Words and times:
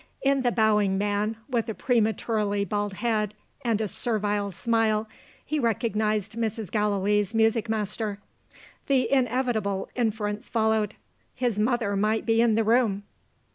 In 0.23 0.41
the 0.41 0.51
bowing 0.51 0.97
man, 0.97 1.37
with 1.47 1.69
a 1.69 1.75
prematurely 1.75 2.65
bald 2.65 2.93
head 2.93 3.35
and 3.63 3.79
a 3.79 3.87
servile 3.87 4.51
smile, 4.51 5.07
he 5.45 5.59
recognized 5.59 6.33
Mrs. 6.35 6.71
Gallilee's 6.71 7.35
music 7.35 7.69
master. 7.69 8.17
The 8.87 9.11
inevitable 9.11 9.89
inference 9.93 10.49
followed. 10.49 10.95
His 11.35 11.59
mother 11.59 11.95
might 11.95 12.25
be 12.25 12.41
in 12.41 12.55
the 12.55 12.63
room. 12.63 13.03